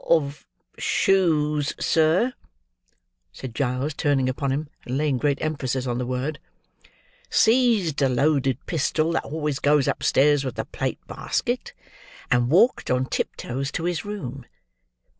"—Of 0.07 0.47
shoes, 0.79 1.73
sir," 1.79 2.33
said 3.31 3.53
Giles, 3.53 3.93
turning 3.93 4.29
upon 4.29 4.51
him, 4.51 4.67
and 4.83 4.97
laying 4.97 5.19
great 5.19 5.39
emphasis 5.39 5.85
on 5.85 5.99
the 5.99 6.07
word; 6.07 6.39
"seized 7.29 7.97
the 7.97 8.09
loaded 8.09 8.65
pistol 8.65 9.11
that 9.11 9.23
always 9.25 9.59
goes 9.59 9.87
upstairs 9.87 10.43
with 10.43 10.55
the 10.55 10.65
plate 10.65 11.05
basket; 11.05 11.73
and 12.31 12.49
walked 12.49 12.89
on 12.89 13.05
tiptoes 13.05 13.71
to 13.73 13.83
his 13.83 14.03
room. 14.03 14.47